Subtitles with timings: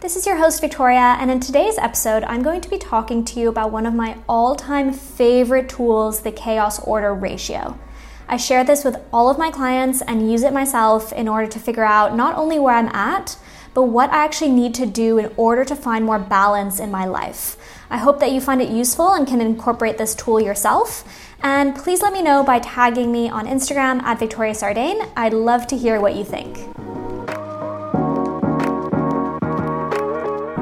[0.00, 3.40] This is your host, Victoria, and in today's episode, I'm going to be talking to
[3.40, 7.78] you about one of my all time favorite tools, the chaos order ratio.
[8.28, 11.58] I share this with all of my clients and use it myself in order to
[11.58, 13.38] figure out not only where I'm at,
[13.72, 17.06] but what I actually need to do in order to find more balance in my
[17.06, 17.56] life.
[17.88, 21.04] I hope that you find it useful and can incorporate this tool yourself.
[21.42, 25.10] And please let me know by tagging me on Instagram at Victoria Sardain.
[25.16, 26.75] I'd love to hear what you think.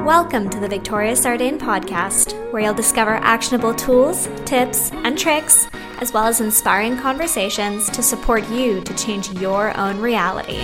[0.05, 5.67] Welcome to the Victoria Sardain podcast, where you'll discover actionable tools, tips, and tricks,
[5.99, 10.63] as well as inspiring conversations to support you to change your own reality.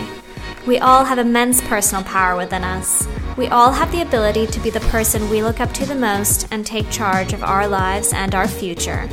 [0.68, 3.08] We all have immense personal power within us.
[3.36, 6.48] We all have the ability to be the person we look up to the most
[6.52, 9.10] and take charge of our lives and our future.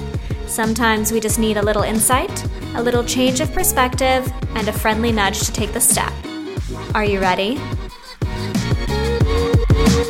[0.46, 5.10] Sometimes we just need a little insight, a little change of perspective, and a friendly
[5.10, 6.12] nudge to take the step.
[6.94, 7.58] Are you ready?
[9.98, 10.04] Hey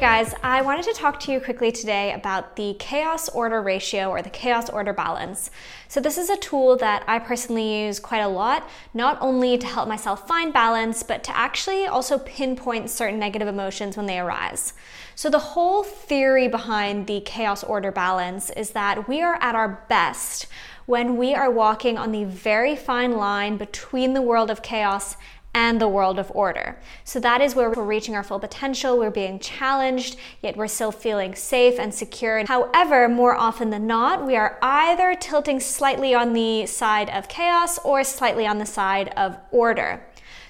[0.00, 4.22] guys, I wanted to talk to you quickly today about the chaos order ratio or
[4.22, 5.50] the chaos order balance.
[5.88, 9.66] So, this is a tool that I personally use quite a lot, not only to
[9.66, 14.72] help myself find balance, but to actually also pinpoint certain negative emotions when they arise.
[15.14, 19.84] So, the whole theory behind the chaos order balance is that we are at our
[19.90, 20.46] best
[20.86, 25.16] when we are walking on the very fine line between the world of chaos
[25.54, 26.76] and the world of order.
[27.04, 30.92] So that is where we're reaching our full potential, we're being challenged, yet we're still
[30.92, 32.44] feeling safe and secure.
[32.46, 37.78] However, more often than not, we are either tilting slightly on the side of chaos
[37.78, 40.04] or slightly on the side of order.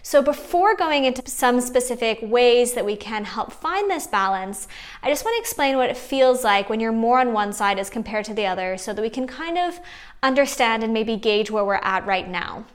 [0.07, 4.69] So, before going into some specific ways that we can help find this balance,
[5.03, 7.79] I just want to explain what it feels like when you're more on one side
[7.79, 9.81] as compared to the other so that we can kind of
[10.23, 12.67] understand and maybe gauge where we're at right now.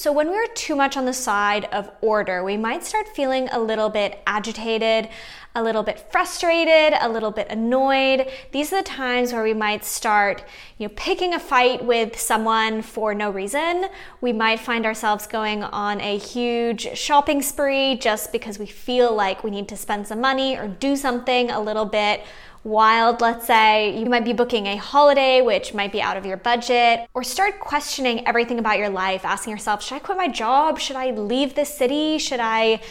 [0.00, 3.60] So, when we're too much on the side of order, we might start feeling a
[3.60, 5.10] little bit agitated,
[5.54, 8.30] a little bit frustrated, a little bit annoyed.
[8.52, 10.44] These are the times where we might start,
[10.78, 13.86] you know, picking a fight with someone for no reason.
[14.20, 19.42] We might find ourselves going on a huge shopping spree just because we feel like
[19.42, 22.22] we need to spend some money or do something a little bit
[22.62, 26.36] wild, let's say, you might be booking a holiday which might be out of your
[26.36, 30.78] budget, or start questioning everything about your life, asking yourself, should I quit my job?
[30.78, 32.18] Should I leave this city?
[32.18, 32.82] Should I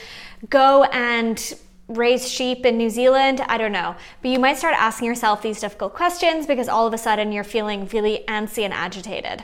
[0.50, 1.54] go and
[1.90, 3.42] raise sheep in New Zealand?
[3.48, 3.96] I don't know.
[4.22, 7.44] But you might start asking yourself these difficult questions because all of a sudden you're
[7.44, 9.44] feeling really antsy and agitated.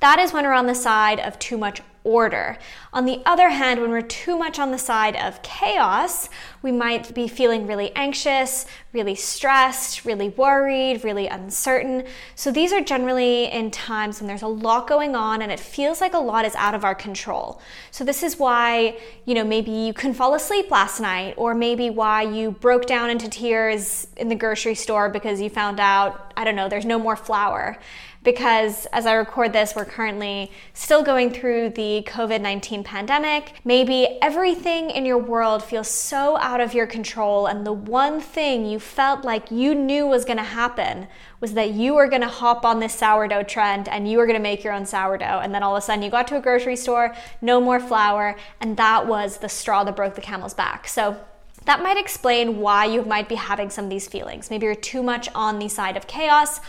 [0.00, 2.58] That is when we're on the side of too much order.
[2.92, 6.28] On the other hand, when we're too much on the side of chaos,
[6.62, 12.04] we might be feeling really anxious, really stressed, really worried, really uncertain.
[12.34, 16.00] So these are generally in times when there's a lot going on and it feels
[16.00, 17.60] like a lot is out of our control.
[17.90, 21.90] So this is why, you know, maybe you couldn't fall asleep last night or maybe
[21.90, 26.44] why you broke down into tears in the grocery store because you found out, I
[26.44, 27.78] don't know, there's no more flour
[28.24, 33.60] because as I record this, we're currently still going through the COVID 19 pandemic.
[33.64, 38.66] Maybe everything in your world feels so out of your control, and the one thing
[38.66, 41.08] you felt like you knew was gonna happen
[41.40, 44.62] was that you were gonna hop on this sourdough trend and you were gonna make
[44.62, 45.40] your own sourdough.
[45.42, 48.36] And then all of a sudden you got to a grocery store, no more flour,
[48.60, 50.88] and that was the straw that broke the camel's back.
[50.88, 51.16] So
[51.64, 54.50] that might explain why you might be having some of these feelings.
[54.50, 56.60] Maybe you're too much on the side of chaos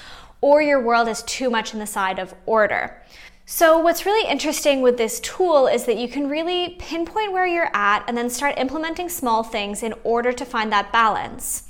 [0.42, 3.02] or your world is too much in the side of order.
[3.52, 7.72] So, what's really interesting with this tool is that you can really pinpoint where you're
[7.76, 11.64] at and then start implementing small things in order to find that balance.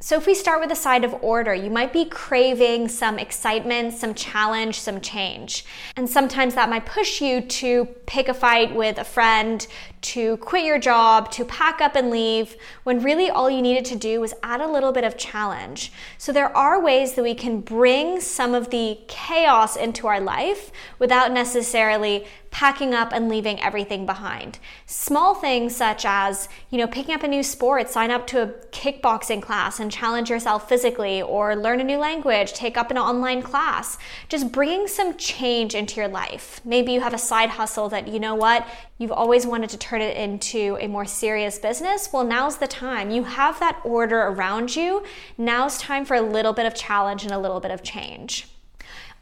[0.00, 3.92] So, if we start with the side of order, you might be craving some excitement,
[3.92, 5.66] some challenge, some change.
[5.94, 9.66] And sometimes that might push you to pick a fight with a friend,
[10.02, 13.96] to quit your job, to pack up and leave, when really all you needed to
[13.96, 15.92] do was add a little bit of challenge.
[16.18, 20.70] So, there are ways that we can bring some of the chaos into our life
[20.98, 24.58] without necessarily packing up and leaving everything behind.
[24.86, 28.46] Small things such as, you know, picking up a new sport, sign up to a
[28.72, 33.42] kickboxing class and challenge yourself physically, or learn a new language, take up an online
[33.42, 33.98] class.
[34.30, 36.62] Just bringing some change into your life.
[36.64, 38.66] Maybe you have a side hustle that, you know what,
[38.96, 42.12] you've always wanted to turn it into a more serious business.
[42.12, 43.10] Well, now's the time.
[43.10, 45.04] You have that order around you.
[45.38, 48.48] Now's time for a little bit of challenge and a little bit of change.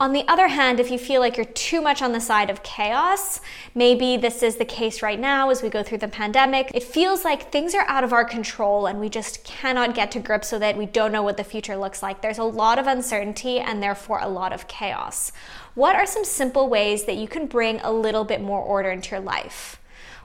[0.00, 2.62] On the other hand, if you feel like you're too much on the side of
[2.62, 3.42] chaos,
[3.74, 7.24] maybe this is the case right now as we go through the pandemic, it feels
[7.24, 10.62] like things are out of our control and we just cannot get to grips with
[10.62, 10.78] it.
[10.78, 12.22] We don't know what the future looks like.
[12.22, 15.30] There's a lot of uncertainty and therefore a lot of chaos.
[15.74, 19.10] What are some simple ways that you can bring a little bit more order into
[19.10, 19.78] your life?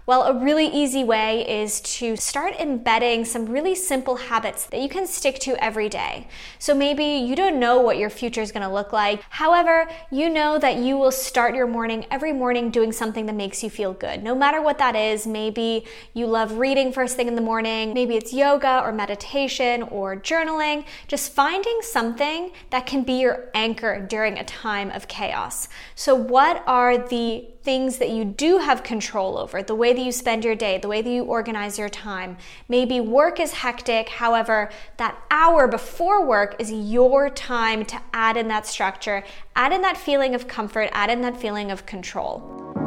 [0.09, 4.89] Well, a really easy way is to start embedding some really simple habits that you
[4.89, 6.27] can stick to every day.
[6.57, 9.21] So maybe you don't know what your future is going to look like.
[9.29, 13.61] However, you know that you will start your morning every morning doing something that makes
[13.61, 14.23] you feel good.
[14.23, 15.85] No matter what that is, maybe
[16.15, 20.85] you love reading first thing in the morning, maybe it's yoga or meditation or journaling,
[21.07, 25.67] just finding something that can be your anchor during a time of chaos.
[25.93, 30.11] So, what are the things that you do have control over, the way that you
[30.13, 32.37] spend your day, the way that you organize your time.
[32.69, 38.47] Maybe work is hectic, however, that hour before work is your time to add in
[38.47, 39.25] that structure,
[39.55, 42.78] add in that feeling of comfort, add in that feeling of control.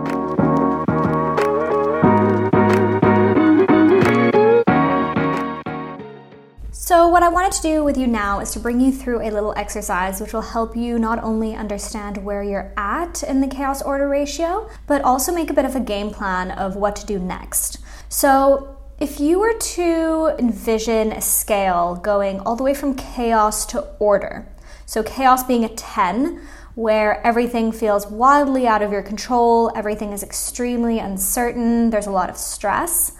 [6.74, 9.28] So, what I wanted to do with you now is to bring you through a
[9.30, 13.82] little exercise which will help you not only understand where you're at in the chaos
[13.82, 17.18] order ratio, but also make a bit of a game plan of what to do
[17.18, 17.76] next.
[18.08, 23.82] So, if you were to envision a scale going all the way from chaos to
[23.98, 24.48] order,
[24.86, 26.40] so chaos being a 10,
[26.74, 32.30] where everything feels wildly out of your control, everything is extremely uncertain, there's a lot
[32.30, 33.12] of stress,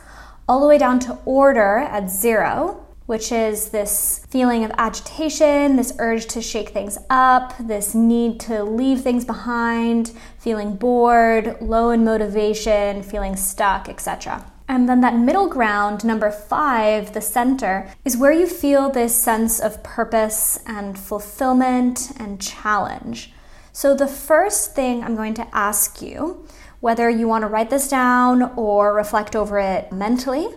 [0.49, 5.93] all the way down to order at zero, which is this feeling of agitation, this
[5.99, 12.05] urge to shake things up, this need to leave things behind, feeling bored, low in
[12.05, 14.45] motivation, feeling stuck, etc.
[14.69, 19.61] And then that middle ground, number five, the center, is where you feel this sense
[19.61, 23.33] of purpose and fulfillment and challenge.
[23.73, 26.47] So, the first thing I'm going to ask you,
[26.81, 30.49] whether you want to write this down or reflect over it mentally,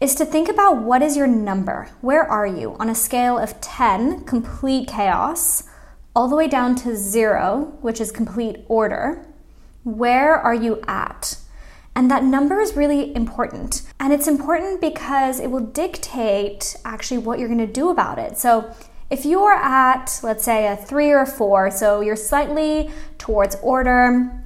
[0.00, 1.90] is to think about what is your number?
[2.00, 5.64] Where are you on a scale of 10, complete chaos,
[6.16, 9.26] all the way down to zero, which is complete order?
[9.84, 11.36] Where are you at?
[11.94, 13.82] And that number is really important.
[14.00, 18.38] And it's important because it will dictate actually what you're going to do about it.
[18.38, 18.74] So
[19.10, 24.39] if you're at, let's say, a three or a four, so you're slightly towards order,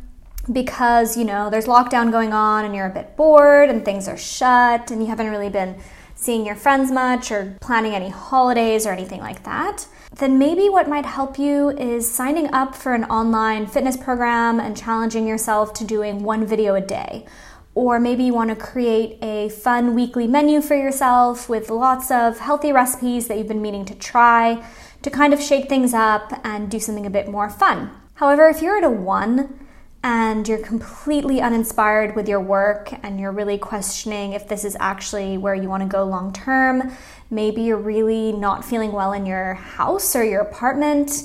[0.53, 4.17] because you know there's lockdown going on and you're a bit bored and things are
[4.17, 5.77] shut and you haven't really been
[6.15, 9.87] seeing your friends much or planning any holidays or anything like that,
[10.17, 14.77] then maybe what might help you is signing up for an online fitness program and
[14.77, 17.27] challenging yourself to doing one video a day.
[17.75, 22.39] Or maybe you want to create a fun weekly menu for yourself with lots of
[22.39, 24.65] healthy recipes that you've been meaning to try
[25.03, 27.91] to kind of shake things up and do something a bit more fun.
[28.15, 29.59] However, if you're at a one,
[30.05, 35.39] and you're completely uninspired with your work and you're really questioning if this is actually
[35.39, 36.95] where you want to go long term.
[37.31, 41.23] Maybe you're really not feeling well in your house or your apartment.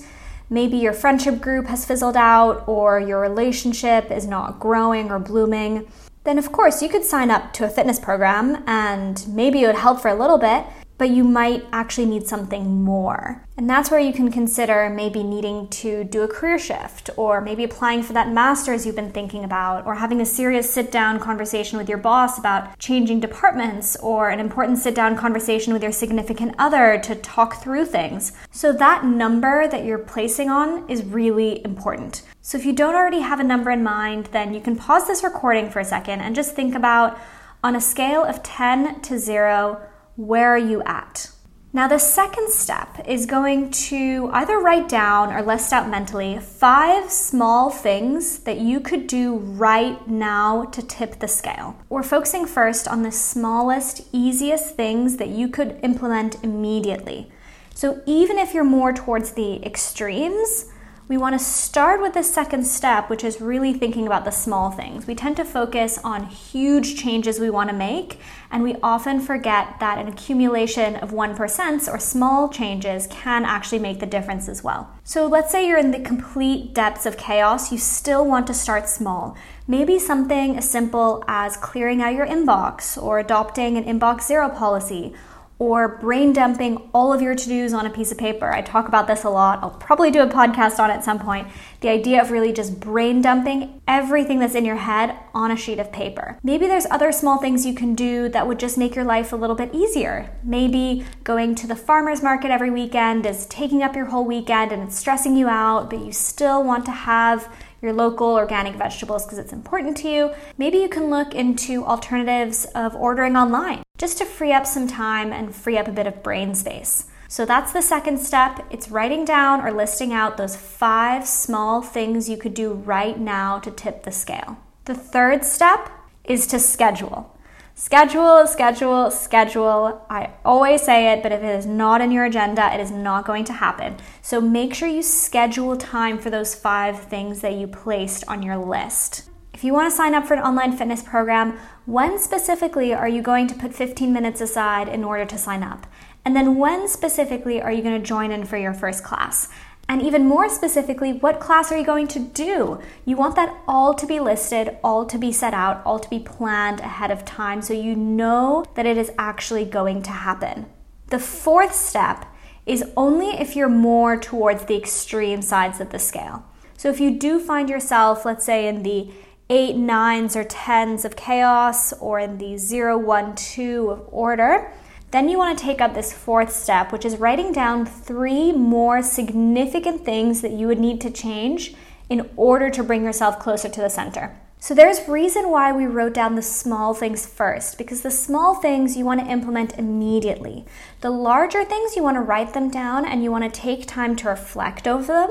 [0.50, 5.92] Maybe your friendship group has fizzled out or your relationship is not growing or blooming.
[6.24, 9.76] Then, of course, you could sign up to a fitness program and maybe it would
[9.76, 10.64] help for a little bit
[11.00, 13.42] but you might actually need something more.
[13.58, 17.64] And that's where you can consider maybe needing to do a career shift, or maybe
[17.64, 21.78] applying for that master's you've been thinking about, or having a serious sit down conversation
[21.78, 26.54] with your boss about changing departments, or an important sit down conversation with your significant
[26.60, 28.34] other to talk through things.
[28.52, 32.24] So that number that you're placing on is really important.
[32.42, 35.24] So if you don't already have a number in mind, then you can pause this
[35.24, 37.18] recording for a second and just think about
[37.64, 39.82] on a scale of 10 to 0
[40.20, 41.32] where are you at?
[41.72, 47.10] Now, the second step is going to either write down or list out mentally five
[47.10, 51.78] small things that you could do right now to tip the scale.
[51.88, 57.32] We're focusing first on the smallest, easiest things that you could implement immediately.
[57.74, 60.66] So, even if you're more towards the extremes,
[61.10, 64.70] we want to start with the second step, which is really thinking about the small
[64.70, 65.08] things.
[65.08, 68.20] We tend to focus on huge changes we want to make,
[68.52, 74.00] and we often forget that an accumulation of 1% or small changes can actually make
[74.00, 74.94] the difference as well.
[75.04, 78.88] So let's say you're in the complete depths of chaos, you still want to start
[78.88, 79.36] small.
[79.68, 85.16] Maybe something as simple as clearing out your inbox or adopting an inbox zero policy
[85.60, 88.50] or brain dumping all of your to dos on a piece of paper.
[88.52, 89.60] I talk about this a lot.
[89.62, 91.50] I'll probably do a podcast on it at some point.
[91.82, 95.80] The idea of really just brain dumping everything that's in your head on a sheet
[95.80, 96.40] of paper.
[96.44, 99.36] Maybe there's other small things you can do that would just make your life a
[99.36, 100.34] little bit easier.
[100.44, 104.84] Maybe going to the farmer's market every weekend is taking up your whole weekend and
[104.84, 109.38] it's stressing you out, but you still want to have your local organic vegetables because
[109.38, 110.34] it's important to you.
[110.58, 115.32] Maybe you can look into alternatives of ordering online just to free up some time
[115.32, 117.06] and free up a bit of brain space.
[117.28, 118.66] So that's the second step.
[118.72, 123.60] It's writing down or listing out those five small things you could do right now
[123.60, 124.58] to tip the scale.
[124.86, 125.92] The third step
[126.24, 127.36] is to schedule.
[127.76, 130.06] Schedule, schedule, schedule.
[130.10, 133.26] I always say it, but if it is not in your agenda, it is not
[133.26, 133.98] going to happen.
[134.22, 138.58] So make sure you schedule time for those five things that you placed on your
[138.58, 139.29] list.
[139.60, 143.22] If you want to sign up for an online fitness program, when specifically are you
[143.22, 145.86] going to put 15 minutes aside in order to sign up?
[146.24, 149.50] And then when specifically are you going to join in for your first class?
[149.90, 152.80] And even more specifically, what class are you going to do?
[153.04, 156.20] You want that all to be listed, all to be set out, all to be
[156.20, 160.68] planned ahead of time so you know that it is actually going to happen.
[161.08, 162.26] The fourth step
[162.66, 166.46] is only if you're more towards the extreme sides of the scale.
[166.78, 169.12] So if you do find yourself, let's say, in the
[169.50, 174.72] eight, nines, or tens of chaos, or in the zero, one, two of order,
[175.12, 179.02] then you want to take up this fourth step, which is writing down three more
[179.02, 181.74] significant things that you would need to change
[182.10, 184.36] in order to bring yourself closer to the center.
[184.62, 188.98] So there's reason why we wrote down the small things first because the small things
[188.98, 190.66] you want to implement immediately.
[191.00, 194.18] The larger things you want to write them down and you want to take time
[194.18, 195.30] to reflect over them.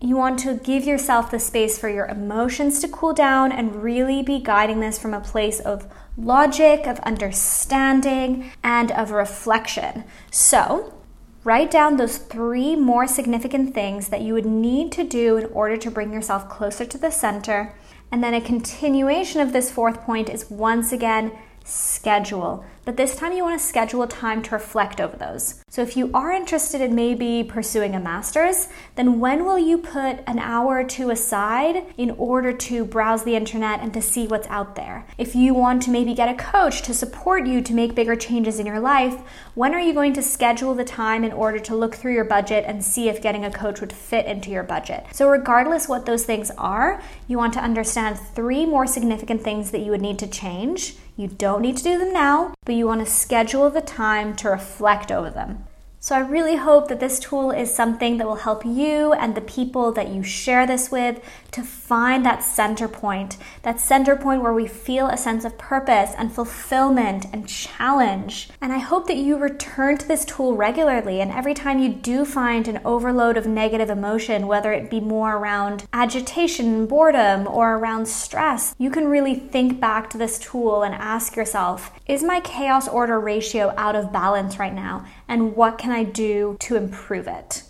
[0.00, 4.22] You want to give yourself the space for your emotions to cool down and really
[4.22, 10.04] be guiding this from a place of logic, of understanding, and of reflection.
[10.30, 10.94] So,
[11.42, 15.76] write down those three more significant things that you would need to do in order
[15.76, 17.74] to bring yourself closer to the center.
[18.12, 21.32] And then a continuation of this fourth point is once again
[21.68, 22.64] schedule.
[22.84, 25.62] But this time you want to schedule time to reflect over those.
[25.68, 30.20] So if you are interested in maybe pursuing a master's, then when will you put
[30.26, 34.48] an hour or two aside in order to browse the internet and to see what's
[34.48, 35.06] out there?
[35.18, 38.58] If you want to maybe get a coach to support you to make bigger changes
[38.58, 39.20] in your life,
[39.54, 42.64] when are you going to schedule the time in order to look through your budget
[42.66, 45.04] and see if getting a coach would fit into your budget?
[45.12, 49.80] So regardless what those things are, you want to understand three more significant things that
[49.80, 50.96] you would need to change.
[51.18, 54.50] You don't need to do them now, but you want to schedule the time to
[54.50, 55.64] reflect over them.
[56.00, 59.40] So, I really hope that this tool is something that will help you and the
[59.40, 64.52] people that you share this with to find that center point, that center point where
[64.52, 68.48] we feel a sense of purpose and fulfillment and challenge.
[68.60, 71.20] And I hope that you return to this tool regularly.
[71.20, 75.36] And every time you do find an overload of negative emotion, whether it be more
[75.36, 80.82] around agitation, and boredom, or around stress, you can really think back to this tool
[80.82, 85.04] and ask yourself Is my chaos order ratio out of balance right now?
[85.26, 87.62] And what can I do to improve it?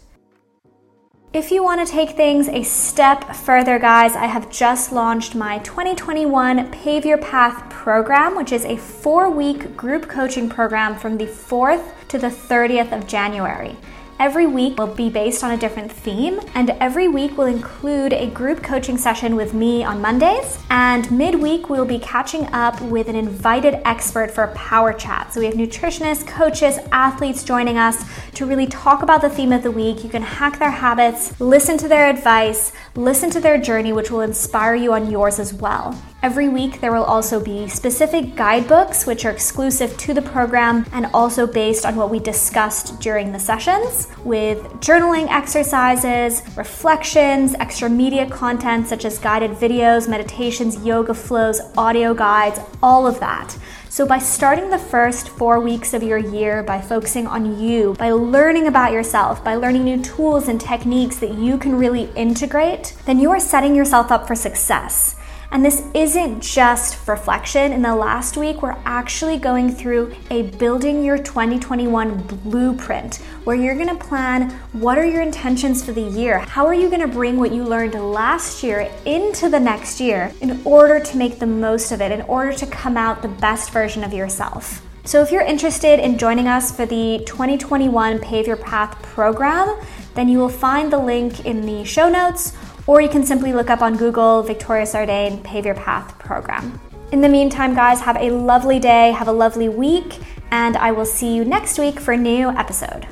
[1.32, 5.58] If you want to take things a step further, guys, I have just launched my
[5.58, 11.26] 2021 Pave Your Path program, which is a four week group coaching program from the
[11.26, 13.76] 4th to the 30th of January.
[14.20, 18.26] Every week will be based on a different theme, and every week will include a
[18.26, 20.58] group coaching session with me on Mondays.
[20.70, 25.32] And midweek, we'll be catching up with an invited expert for a power chat.
[25.32, 29.62] So we have nutritionists, coaches, athletes joining us to really talk about the theme of
[29.62, 30.02] the week.
[30.02, 34.22] You can hack their habits, listen to their advice, listen to their journey, which will
[34.22, 35.96] inspire you on yours as well.
[36.20, 41.06] Every week, there will also be specific guidebooks, which are exclusive to the program and
[41.14, 48.28] also based on what we discussed during the sessions, with journaling exercises, reflections, extra media
[48.28, 53.56] content such as guided videos, meditations, yoga flows, audio guides, all of that.
[53.88, 58.10] So, by starting the first four weeks of your year by focusing on you, by
[58.10, 63.20] learning about yourself, by learning new tools and techniques that you can really integrate, then
[63.20, 65.14] you are setting yourself up for success.
[65.50, 67.72] And this isn't just reflection.
[67.72, 73.74] In the last week, we're actually going through a building your 2021 blueprint where you're
[73.74, 76.40] gonna plan what are your intentions for the year?
[76.40, 80.60] How are you gonna bring what you learned last year into the next year in
[80.66, 84.04] order to make the most of it, in order to come out the best version
[84.04, 84.82] of yourself?
[85.04, 89.80] So, if you're interested in joining us for the 2021 Pave Your Path program,
[90.12, 92.52] then you will find the link in the show notes
[92.88, 96.80] or you can simply look up on Google Victoria Sardain Pave Your Path program.
[97.12, 100.18] In the meantime, guys, have a lovely day, have a lovely week,
[100.50, 103.06] and I will see you next week for a new episode.